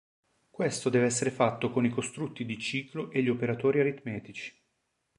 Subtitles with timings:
[0.49, 4.59] Questo deve essere fatto con i costrutti di ciclo e gli operatori aritmetici.